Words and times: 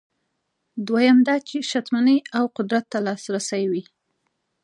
دویم 0.87 1.17
دا 1.27 1.35
چې 1.47 1.57
شتمنۍ 1.69 2.17
او 2.37 2.45
قدرت 2.57 2.85
ته 2.91 2.99
لاسرسی 3.07 3.63
وي. 3.71 3.83